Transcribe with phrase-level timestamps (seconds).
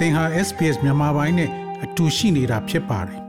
[0.00, 1.50] သင်ဟာ SPS မြန်မာပိုင်းနဲ့
[1.84, 3.20] အတူရှိနေတာဖြစ်ပါတယ်။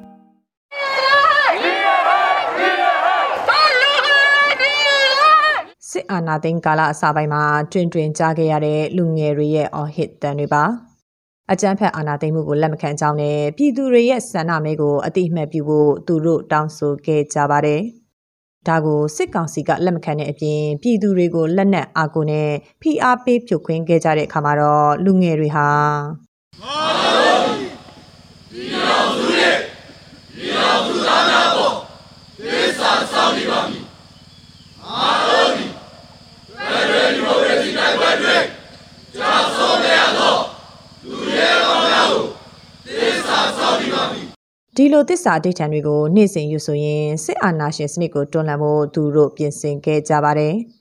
[5.90, 10.64] စစ်အာဏာသိမ်းကာလအစပိုင်းမှာတွင်တွင်ကြားခဲ့ရတဲ့လူငယ်တွေရဲ့အော်ဟစ်တန်တွေပါ
[11.52, 17.82] အကြမ်းဖက်အာဏာသိမ်းမှုကိုလက်မခံကြောင်းနဲ့ပြည်သူတွေရဲ့ဆန္ဒမဲကိုအတိအမှတ်ပြုဖို့သူတို့တောင်းဆိုခဲ့ကြပါတယ်။
[18.68, 22.50] ဒါကိုစစ်ကောင်စီကလက်မခံတဲ့အပြင်ပြည်သူတွေကိုလက်နက်အာကိုနဲ့
[22.82, 25.70] ဖိအားပေးဖြုတ်ခွင်းခဲ့ကြတဲ့အခါမှာတော့လူငယ်တွေဟာ
[44.76, 50.56] ဒီလိုတစ္ဆာဒိဋ္ဌံတွေကိုနေ့စဉ်ယူဆိုရင်စစ်အာဏာရှင်စနစ်ကိုတွန်းလှန်ဖို့သူတို့ပြင်ဆင်ခဲ့ကြပါတယ်။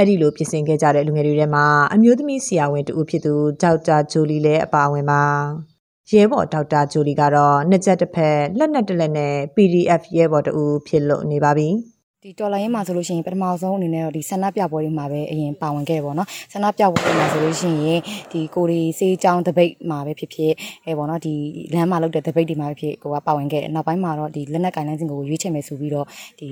[0.00, 1.64] အဲ့ဒီလိုပြင်ဆင်ခဲ့ကြတဲ့လူငယ်တွေထဲမှာ
[1.94, 5.22] အမျိုးသမီးဆရာဝန်တူဖြစ်သူဒေါက်တာဂျိုလီလည်းအပါအဝင်ပါ။
[6.10, 11.68] ရဲဘော်ဒေါက်တာဂျိုလီကတော့နှစ်ချက်တစ်ဖက်လက်နက်တစ်လက်နဲ့ PDF ရဲဘော်တူဖြစ်လို့နေပါပြီ။
[12.24, 18.00] ဒီတော်လိုင်းမှာဆိုလို့ရှိရင်ပထမဆုံးအနေနဲ့တော့ဒီဆန္ဒပြပွဲတွေမှာပဲအရင်ပါဝင်ခဲ့တယ်ပေါ့နော်ဆန္ဒပြပွဲတွေမှာဆိုလို့ရှိရင်
[18.32, 20.52] ဒီကိုရီစေးချောင်းတပိတ်မှာပဲဖြစ်ဖြစ်
[20.86, 21.34] အဲပေါ့နော်ဒီ
[21.74, 26.06] လမ်းမှာလုပ်တဲ့တပိတ်တွေမှာပဲဖြစ်ကိုကပါဝင်ခဲ့တယ်နောက်ပိုင်းမှာတော့ဒီလက်နက်ကင်လိုင်းစင်ကိုရွေးချယ်မယ်ဆိုပြီးတော့
[26.40, 26.48] ဒီ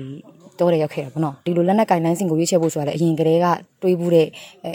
[0.59, 3.47] တောတယ်ရောက်ခဲ့တယ်ပေါ့နော်ဒီလိုလက်နက်ကင်လိုင်းစင်ကိုရွေးချယ်ဖို့ဆိုတာလည်းအရင်ကတည်းက
[3.81, 4.27] တွေးဘူးတဲ့
[4.65, 4.71] အဲ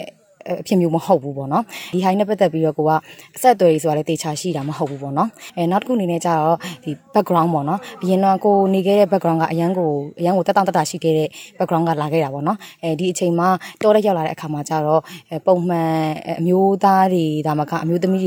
[0.49, 2.91] အဖြစ်မျိုးမဟုတ်ဘူးပေါ့နော်ဒီဟိုင်းနဲ့ပတ်သက်ပြီးတော့ကိုက
[3.35, 13.47] အဆက်အသွယ်ဆိုတာလည်းတေချာရှိတာမဟုတ်ဘူးပေါ့နော်အဲနောက်တစ်ခုအနေနဲ့ကျတော့ဒီ background ပေါ့နော်အရင်တော့ကိုနေခဲ့တဲ့ background ကအရန်ကိုအရန်ကိုတက်တောင့်တတာရှိခဲ့တဲ့ background ကလာခဲ့တာပေါ့နော်အဲဒီအချိန်မှာ
[13.81, 15.01] တောတဲ့ရောက်လာတဲ့အခါမှာကျတော့
[15.47, 15.93] ပုံမှန်
[16.39, 18.23] အမျိုးသားတွေဒါမှကအမျိုးသမီး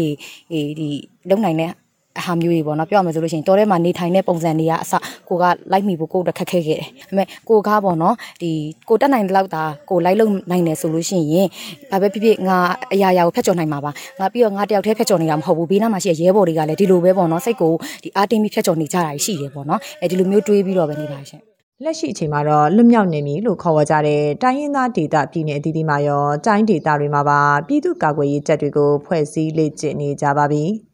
[0.50, 0.88] တွေဒီ
[1.30, 1.72] လုံနိုင်တဲ့
[2.20, 4.92] အဟာမျိုးတွေပေါ့နော်ပြောရမယ်ဆိုလို့ရှိရင်တောထဲမှာနေထိုင်တဲ့ပုံစံတွေကအစ
[5.28, 8.50] ကိုကလိုက်မိဖို့ကိုတက်ခက်ခဲခဲ့တယ်။ဒါပေမဲ့ကိုကားပေါ့နော်ဒီ
[8.88, 11.48] ကိုတက်နိုင်တဲ့လောက်သာကိုလိုက်လုံနိုင်တယ်ဆိုလို့ရှိရင်
[11.90, 12.58] ဘာပဲဖြစ်ဖြစ်ငါ
[12.92, 21.42] အရာရာကိုဖျက်ချော်နိုင်မှာပါ။ငါပြီးတော့ငါတယောက်တည်းဖျက်ချော်နေတာမဟုတ်ဘူး။ဘေးနားမှာရှိတဲ့ရဲဘော်တွေကလည်းဒီလိုပဲပေါ့နော်စိတ်ကိုဒီအာတင်းပြီးဖျက်ချော်နေကြတာရှိတယ်ပေါ့နော်။အဲဒီလိုမျိုးတွေးပြီးတော့ပဲနေပါရှင်။
[21.84, 30.64] လက်ရှိအချိန်မှာတော့လွတ်မြောက်နေပြီလို့ခေါ်ဝေါ်ကြတဲ့တိုင်းရင်းသားဒေသပြည်နယ်အသီးသီးမှာရောတိုင်းဒေသတွေမှာပါပြည်သူ့ကာကွယ်ရေးတပ်တွေကိုဖွဲ့စည်းလေ့ကျင့်နေကြပါပြီ။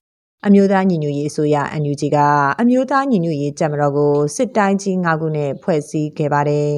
[0.47, 2.19] အမျိုးသားညီညွတ်ရေးအစိုးရ NUG က
[2.61, 6.73] အမျိုးသားညီညွတ်ရေးကြံမတော်ကိုစစ်တိုင်းကြီး၅ခုနဲ့ဖွဲ့စည်းခဲ့ပါတယ်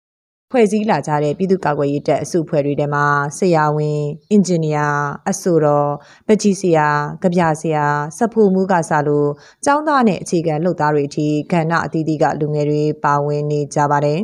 [0.50, 3.04] ။ဖွဲ့စည်းလာကြတဲ့ပြည်သူ့ကာကွယ်ရေးတပ်အစုဖွဲ့တွေထဲမှာ
[3.38, 3.98] ဆရာဝန်၊
[4.30, 4.86] အင်ဂျင်နီယာ၊
[5.30, 5.88] အဆိုတော်၊
[6.26, 6.88] ပကြီးဆရာ၊
[7.22, 7.84] ကြပြဆရာ၊
[8.18, 9.30] စဖို့မှုကစားလို့
[9.64, 14.20] ကျောင်းသားနဲ့အခြေခံလုပ်သားတွေအထိကဏ္ဍအသီးသီးကလူငယ်တွေပါဝင်နေကြပါတယ်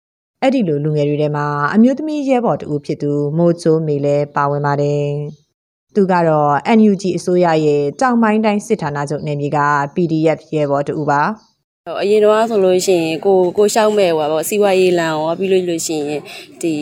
[0.42, 5.08] ။အဲ့ဒီလိုလူငယ်တွေထဲမှာအမျိုးသမီးရဲဘော်တူဖြစ်သူမိုးချိုးမေလည်းပါဝင်ပါတယ်။
[5.94, 9.58] သူကတော့ NUG အစိုးရရဲ့တောင်ပိုင်းတိုင်းစစ်ဌာနချုပ်နယ်မြေက
[9.94, 11.22] PDF ရဲဘော်တူပါ
[12.02, 16.20] အရင်တော့ဆိုလို့ရှိရင်ကိုကိုရှောက်မဲ့ဟိုပါပေါ့စီးပွားရေးလမ်းရောပြီးလို့လို့ရှိရင်
[16.60, 16.72] ဒီ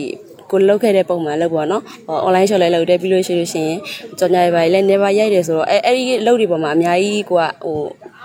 [0.51, 1.83] ကိုလောက်ခဲ့တဲ့ပုံမှန်လောက်ပေါ့နော်။
[2.25, 3.79] online shop လည်းလုပ်တယ်ပြီးလို့ရှိလို့ရှိရင်
[4.19, 7.79] ကြော်ညာတွေပါလည်း never ရိုက်တယ်ဆိုတော့အဲအဲ့ဒီအလုပ်တွေပေါ်မှာအများကြီးကိုကဟို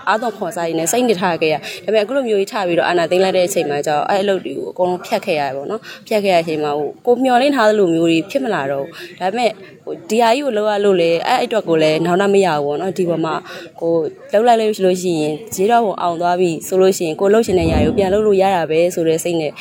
[0.09, 9.51] အားတော့ခွန်စားရည်နဲ့စိတ်နေထားခဲ့ရဒါပေမဲ့အခုလိုမျိုးကြီးချပြီးတော့အာနာသိမ့်လိုက်တဲ့အချိန်မှာကျတော့အဲ့အလုပ်တွေကိုအကုန်လုံးဖြတ်ခဲ့ရတယ်ပေါ့နော်ဖြတ်ခဲ့ရတဲ့အချိန်မှာဟိုကိုမျောလင်းထားသလိုမျိုးတွေဖြစ်မလာတော့ဘူးဒါပေမဲ့
[9.85, 13.35] ဟိုဒီဟာကြီးကိုလောက်ရလို့လေအဲ့အတွက်ကိုလည်းနောက်နောက်မရဘူးပေါ့နော်ဒီပေါ်မှာ
[13.81, 13.93] ကို
[14.33, 19.53] လောက်လိုက်လို့ရှိလို့ရှိရင်ဈေးတော့ကိုအောင်သွားပြီဆိုလို့ရှိရင်ကိုလှုပ်ရှင်တဲ့ຢာကိုပြန်လှုပ်လို့ရတာပဲဆိုတဲ့စိတ်နဲ့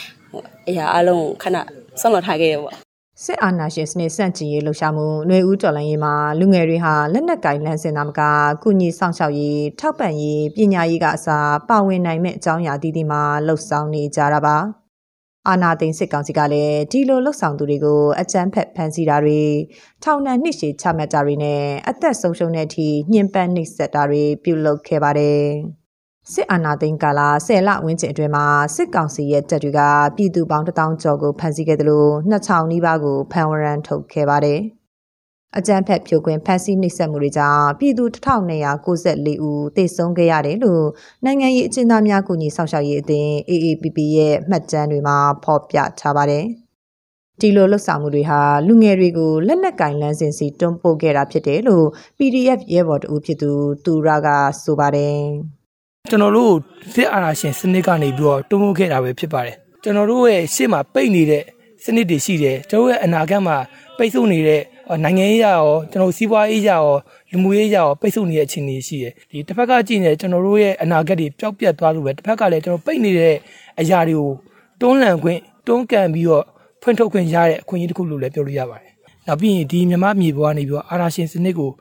[0.69, 1.57] အရာအလုံးခဏ
[2.01, 2.86] ဆောင်းလာထားခဲ့ရပေါ့
[3.23, 8.21] စစ်အာဏာရှင်စနစ်ဆန့်ကျင်ရေးလှုပ်ရှားမှုຫນွေဦးတော်လှန်ရေးမှာလူငယ်တွေဟာလက်နက်ကင်လန်းစင်သားမက
[8.63, 14.57] ကုညီဆောင်ရှောက်ရေးထောက်ပံ့ရေးပညာရေးကအစားပါဝင်နိုင်မဲ့အကြောင်းအရာတည်တည်မှာလှုပ်ဆောင်နေကြတာပါ
[15.47, 19.41] အာနာသိန်းစစ်ကောင်စီကလည်းဒီလိုလှုပ်ဆောင်သူတွေကိုအကြမ်းဖက်ဖမ်းဆီးတာတွေ
[20.03, 25.86] ထောင်ဒဏ်နှစ်ရှည်ချမှတ်တာတွေနဲ့အသက်ဆုံးရှုံးတဲ့အထိညှဉ်းပန်းနှိပ်စက်တာတွေပြုလုပ်ခဲ့ပါတယ်
[26.33, 28.45] စစ်အာဏာသိမ်းကာလ10လဝန်းကျင်အတွင်းမှာ
[28.75, 29.81] စစ်ကောင်စီရဲ့တပ်တွေက
[30.15, 34.59] ပြည်သူပေါင်း1000ကျော်ကိုဖမ်းဆီးခဲ့တယ်လို့2000နီးပါးကိုဖမ်းဝရမ်းထုတ်ခဲ့ပါတယ်။
[35.57, 40.85] အကြမ်းဖက်ဖြိုခွင်းဖမ်းဆီးနှိပ်စက်မှုတွေကြောင့်ပြည်သူ1294ဦးသေဆုံးခဲ့ရတယ်လို့
[41.25, 46.45] နိုင်ငံရေးအကျဉ်းသားများကူညီဆောင်ရှောက်ရေးအသင်း AAPP ရဲ့မှတ်တမ်းတွေမှာဖော်ပြထားပါတယ်။
[47.41, 51.87] ဒီလိုလှုပ်ဆောင်မှုတွေဟာလူငယ်တွေကိုလက်နက်ကင်လန်းစင်စီတွန်းပို့ခဲ့တာဖြစ်တယ်လို့
[52.17, 53.51] PDF ရဲဘော်တူဖြစ်သူ
[53.85, 54.27] သူရက
[54.63, 55.21] ဆိုပါတယ်။
[56.09, 56.53] ကျွန်တော်တို့
[56.93, 61.43] စစ်အာဏာရှင်စနစ်ကနေပြီးတော့တွန်းပို့ခဲ့တာပဲဖြစ်ပါတယ်ကျွန်တော်တို့ရဲ့ရှေ့မှာပိတ်နေတဲ့
[61.83, 63.57] စနစ်တွေရှိတယ်ကျွန်တော်ရဲ့အနာဂတ်မှာ
[63.97, 64.61] ပိတ်ဆို့နေတဲ့
[65.03, 66.83] နိုင်ငံရေးရရောကျွန်တော်စီးပွားရေးရရော
[67.31, 73.35] လူမှုရေးရရောပိတ်ဆို့နေတဲ့အခြေအနေရှိတယ်ဒီတစ်ဖက်ကကြည့်နေကျွန်တော်တို့ရဲ့အနာဂတ်တွေပျောက်ပြတ်သွားလို့ပဲတစ်ဖက်ကလည်းကျွန်တော်ပိတ်နေတဲ့
[73.79, 74.29] အရာတွေကို
[74.81, 76.45] တွန်းလှန်ခွင့်တွန်းကန်ပြီးတော့
[76.81, 78.91] ဖွင့်ထုတ်ခွင့်ရတဲ့အခွင့်အရေးတစ်ခုလို့လည်းပြောလို့ရပါတယ်
[79.27, 81.71] နောက်ပြီးရင်ဒီမြမမြေပေါ်ကနေပြီးတော့အာဏာရှင်စနစ်ကို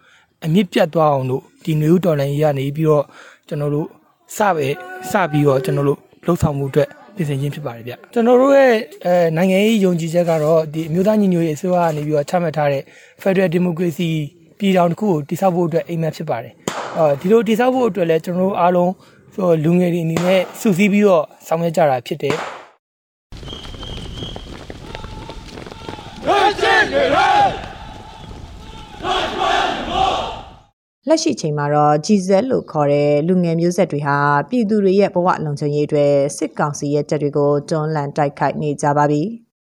[0.44, 3.04] အမြင့်ပြတ်သွားအောင်လို့ဒီနယူးဒေါ်လာကြီးကနေပြီးတော့
[3.48, 3.88] ကျွန်တော်တို့
[4.36, 4.66] စပဲ
[5.10, 8.72] စပြီးတော့ကျွန်တော်တို့လှုပ်ဆောင်မှုအတွက်ပြင်ဆင်ခြင်းဖြစ်ပါတယ်ဗျကျွန်တော်တို့ရဲ့
[9.06, 12.82] အဲနိုင်ငံရေးယုံကြည်ချက်ကတော့ဒီအမျိုးသားညီညွတ်ရေးအစိုးရကနေပြီးတော့ချမှတ်ထားတဲ့
[13.22, 14.10] Federal Democracy
[14.58, 16.52] ပြည်ထောင်တစ်ခုကိုတိစောက်ဖို့အတွက်အိမ်မက်ဖြစ်ပါတယ်
[16.98, 18.92] အော်ဒီလိုတိစောက်ဖို့အတွက်လည်းကျွန်တော်တို့အားလုံး
[19.34, 22.36] ဟိုလူငယ်တွေအနေနဲ့စုစည်းပြီးတော့ဆောင်ရွက်ကြတာဖြစ်တယ်
[31.08, 34.18] လက်ရှိချိန်မှာတော့ GZ လို့ခေါ်တဲ့လူငယ်မျိုးဆက်တွေဟာ
[34.48, 39.22] ပြည်သူတွေရဲ့ဘဝလုံခြုံရေးအတွက်စစ်ကောင်စီရဲ့တပ်တွေကိုတွန်းလှန်တိုက်ခိုက်နေကြပါပြီ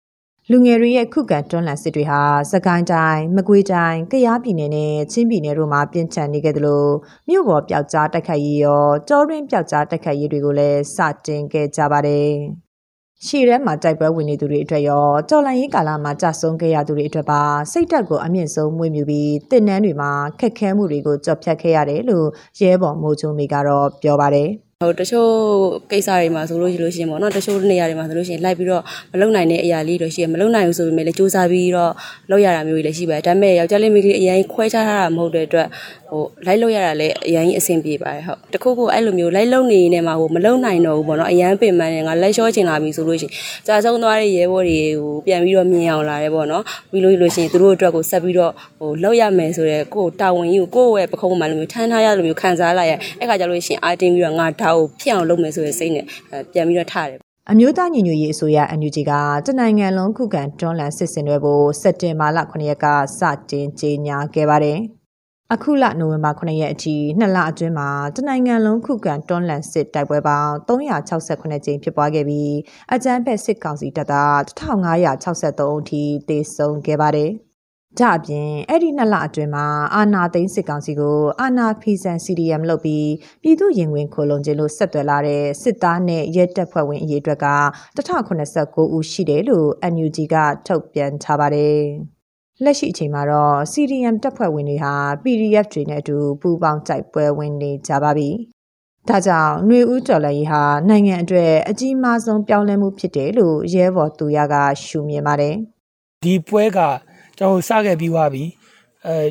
[0.50, 2.20] ။လူငယ်တွေရဲ့ခုခံတွန်းလှန်စစ်တွေဟာ
[2.52, 6.84] စကိုင်းတိုင်း၊မကွေးတိုင်း၊ကယားပြည်နယ်နဲ့ချင်းပြည်နယ်တို့မှာပြင်းထန်နေကြသလို
[7.28, 12.30] မြို့ပေါ်ပျောက်ကြားတိုက်ခိုက်ရေးရောကြောရင်းပျောက်ကြားတိုက်ခိုက်ရေးတွေကိုလည်းစတင်ခဲ့ကြပါတယ်။
[13.26, 17.42] ရှေ့ထဲမှာတိုက်ပွဲဝင်နေသူတွေအတွက်ရောကြော်လန်ရေးကာလမှာကြာဆုံးခဲ့ရသူတွေအတွက်ပါ
[17.72, 20.10] စိတ်တက်ကိုအမြင့်ဆုံးမွေးမြူပြီးတင်နန်းတွေမှာ
[20.40, 22.26] ခက်ခဲမှုတွေကိုကြော်ဖြတ်ခဲ့ရတယ်လို့
[22.60, 24.48] ရဲဘော်မိုးချုံမီကတော့ပြောပါတယ်
[24.86, 25.30] ဟိုတချို့
[25.90, 28.82] ကိစ္စတွေမှာဆိုလို့ရှိလို့ရှိရင်ပေါ့နော်တချို့နေရာတွေမှာဆိုလို့ရှိရင်လိုက်ပြီးတော့
[29.12, 31.92] မလုံနိုင်တဲ့အရာလေးတွေရှိရမလုံနိုင်ဘူးဆိုပေမဲ့လည်းစူးစမ်းပြီးတော့
[32.30, 35.68] လောက်ရတာမျိုးတွေလည်းရှိပါတယ်ဒါပေမဲ့ယောက်ျားလေးမိန်းကလေးအရင်ခွဲခြားထားတာမဟုတ်တဲ့အတွက်
[36.10, 43.32] ဟိုလိုက်လို့ရတာလည်းအရင်အဆင်ပြေပါတယ်ဟုတ်တခုခုအဲ့လိုမျိုးလိုက်လုံနေနေမှာဟိုမလုံနိုင်တော့ဘူးပေါ့နော်အရင်ပင်ပန်းနေငါလိုက်လျှောချင်လာပြီဆိုလို့ရှိရင်
[43.66, 56.06] ကြာဆုံးသွားတဲ့ရဲဘော်တွေကိုပြန်ပြီးတော့မြင်အောင်လာတယ်ပေါ့နော်ပြီးလို့လို့ရှိရင်သူတို့အတွက်ကိုဆက်ပြီးတော့ဟိုလောက်ရမယ်ဆိုတော့ကိုယ်တာဝန်ကြီးကိုကိုယ့်ရဲ့ပခုံးမှာလိုမျိုးထမ်းထားရလိုမျိုးခံစားလိုက်ရအဲ့ခါကျလို့ရှိရင်အာတင်ပြီးတော့ငါဒါကိုဖြစ်အောင်လုပ်မယ်ဆိုတဲ့စိတ်နဲ့
[56.52, 57.18] ပြန်ပြီးတော့ထားတယ်
[57.50, 59.12] အမျိုးသားညီညွတ်ရေးအစိုးရ NUG က
[59.46, 62.86] တနိုင်ငံလုံးခုခံတွန်းလှန်စစ်ဆင်တွေဖို့စက်တင်ဘာလ9ရက်က
[63.18, 64.78] စတင်ကြေညာခဲ့ပါတယ်။
[65.52, 72.54] အခုလနိုဝင်ဘာ9ရက်အထိနှစ်လအတွင်းမှာတနိုင်ငံလုံးခုခံတွန်းလှန်စစ်တိုက်ပွဲပေါင်း368ကြိမ်ဖြစ်ပွားခဲ့ပြီး
[72.94, 77.30] အကြမ်းဖက်စစ်ကောင်စီတပ်သား1563ဦးထိသေဆုံးခဲ့ပါတယ်။
[77.98, 83.10] ကြအပြင်အဲ့ဒီနှစ်လအတွင်းမှာအာနာသိန်းစစ်ကောင်စီကိုအာနာဖီဆန် CDM လုပ်ပြီး
[83.42, 87.48] ပြည်သူရင်ဝင်ခိုလုံခြင်းလို့ဆက်သွယ်လာတဲ့စစ်သားနဲ့ရဲတပ်ဖွဲ့ဝင်အရေးအတွက်က
[87.96, 90.36] 1089ဦးရှိတယ်လို့ NUG က
[90.66, 91.80] ထုတ်ပြန်ထားပါတယ်။
[92.64, 98.30] လက်ရှိအချိန်မှာတော့ CDM တပ်ဖွဲ့ဝင်တွေဟာ PDF တွေနဲ့အတူပူးပေါင်းတိုက်ပွဲဝင်နေကြပါပြီ။
[99.08, 104.54] ဒါကြောင့်ຫນွေဦးတော်လည်းဟာနိုင်ငံအတွက်အကြီးမားဆုံးပြောင်းလဲမှုဖြစ်တယ်လို့ရဲဘော်သူရက
[104.84, 105.54] ရှုမြင်ပါတယ်။
[106.24, 106.78] ဒီပွဲက
[107.38, 108.44] ကျွန်တော်တို့စခဲ့ပြီးသွားပြီ
[109.06, 109.26] အဲ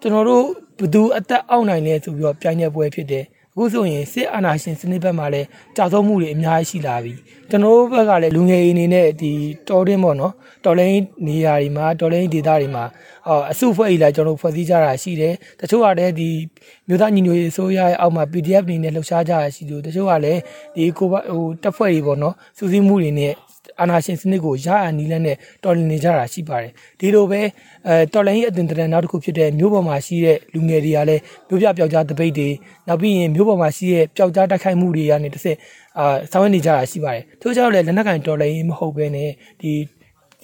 [0.00, 0.44] ကျွန်တော်တို့
[0.78, 5.46] ဘယ်သူအသက်အောက်နိုင်လဲဆိုပြီးတော့ပြိုင်တဲ့ပွဲဖြစ်တယ်အခုဆိုရင်စစ်အာဏာရှင်စနစ်ဘက်မှာလည်း
[5.76, 7.12] ကြာဆုံးမှုတွေအများကြီးရှိလာပြီ
[7.50, 9.32] ကျွန်တော်တို့ဘက်ကလည်းလူငယ်အနေနဲ့ဒီ
[9.68, 10.32] တော်တင်းပေါ့နော်
[10.64, 12.84] တော်လိုင်းနေရာတွေမှာတော်လိုင်းဒေသတွေမှာ
[13.28, 16.28] အော်အစုဖွဲ့ကြီးလာကျွန်တော်တို့ဖွဲ့စည်းကြတာရှိတယ်တချို့ကလည်းဒီ
[16.88, 20.40] မြို့သားညီညွတ်ရေးအစိုးရရဲ့အောက်မှာ PDF နေနဲ့လှုပ်ရှားကြတာရှိတယ်တချို့ကလည်း
[20.76, 21.22] ဒီကိုဟို
[21.62, 23.32] တပ်ဖွဲ့တွေပေါ့နော်စုစည်းမှုတွေနဲ့
[23.80, 27.40] အာနာရှင်စနစ်ကိုရအနီးလန်းနဲ့တော်လှန်နေကြတာရှိပါတယ်ဒီလိုပဲ
[27.86, 32.48] အဲတော်လှန်ရေးအသွင်တရံနောက်တစ်ခုဖြစ်တဲ့မြို့ပေါ်မှာရှိတဲ့လူငယ်တွေကလည်းမြို့ပြပျောက်ကြားတပိတ်တွေ
[32.88, 35.58] နောက်ပြီးရင်မြို့ပေါ်မှာရှိတဲ့ပျောက်ကြားတိုက်ခိုက်မှုတွေကနေတစ်ဆင့်
[35.98, 39.30] အာဆောင်ရွက်နေကြတာရှိပါတယ်ထို့ကြောင့်လည်းလက်နက်ကင်တော်လှန်ရေးမဟုတ်ဘဲနဲ့
[39.60, 39.72] ဒီ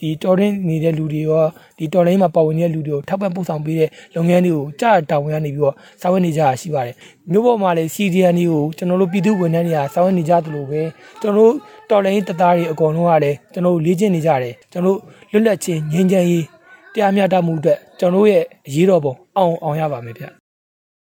[0.05, 1.45] ဒီတော်ရင်းနေတဲ့လူတွေရော
[1.79, 6.95] ဒီတော်လိုင်းမှာပါဝင်နေတဲ့လူတွေကိုထောက်ပံ့ပို့ဆောင်ပေးတဲ့လုပ်ငန်းတွေကိုကြားတောင်းရနေပြီးတော့ဆောင်ရွက်နေကြတာရှိပါတယ်
[7.31, 10.83] မြို့ပေါ်မှာလည်း CDN တွေကိုကျွန်တော်တို့ပြည်သူဝန်ထမ်းတွေကဆောင်ရွက်နေကြသလိုပဲ
[11.21, 11.53] ကျွန်တော်တို့
[11.91, 14.99] တော်လိုင်းတပ်သားတွေအကုန်လုံးကလည်းကျွန်တော်တို့လေ့ကျင့်နေကြတယ်ကျွန်တော်တို့
[15.33, 16.45] လွတ်လပ်ခြင်းငြိမ်းချမ်းရေး
[16.95, 20.44] တရားမျှတမှုအတွက်ကျွန်တော်တို့ရဲ့အရေးတော်ပုံအောင်အောင်ရပါမယ်ဗျ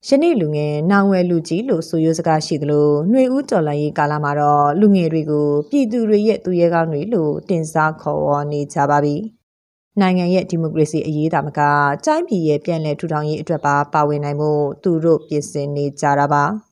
[0.08, 9.16] ယနေ့လူငယ်နောင်ဝယ်လူကြီးလို့ဆိုရိုးစကားရှိသလိုຫນွေဦးတော်လိုင်းရေးကာလမှာတော့ လူငယ်တွေကို ပြည်သူတွေရဲ့သူရဲကောင်းတွေလို့တင်စားခေါ်ဝေါ်နေကြပါပြီ။
[10.00, 11.60] နိုင်ငံရဲ့ဒီမိုကရေစီအရေးတာမက
[12.06, 14.50] တိုင်းပြည်ရဲ့ပြည်လည်ထူထောင်ရေးအတွက်ပါပါဝင်နိုင်မှု
[14.82, 16.44] သူတို့ပြင်ဆင်နေကြတာပါ။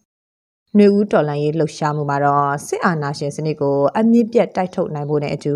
[0.76, 5.54] ຫນွေဦးတော်လိုင်းရေးလှုပ်ရှားမှုမှာတော့စစ်အာဏာရှင်စနစ်ကိုအမြင့်ပြတ်တိုက်ထုတ်နိုင်ဖို့နဲ့အတူ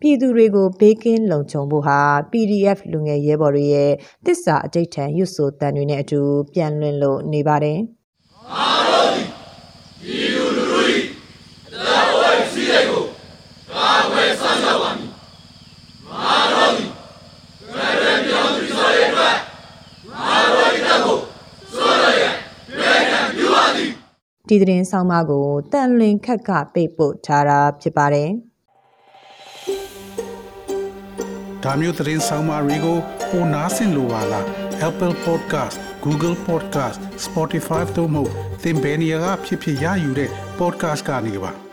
[0.00, 1.98] ပြည်သူတွေကိုဘေးကင်းလုံခြုံဖို့ဟာ
[2.32, 3.92] PDF လူငယ်ရဲဘော်တွေရဲ့
[4.26, 6.20] တစ္ဆာအဋိဋ္ဌံရွတ်ဆိုတန်တွေနဲ့အတူ
[6.52, 7.78] ပြန်လွင်လို့နေပါတယ်။
[24.52, 28.30] ဒီသတင်းဆောင်မကိုတန်လွင်ခက်ကပိတ်ပို့ထားတာဖြစ်ပါတယ်။
[31.62, 32.98] ဒါမျိုးသတင်းဆောင်မတွေကို
[33.30, 34.46] ပိုနားဆင်လိုပါလား
[34.88, 38.24] Apple Podcast Google Podcast Spotify တို့မှာ
[38.62, 41.71] သင်ပင်ရာဖြစ်ဖြစ်ရယူတဲ့ podcast ကနေပါ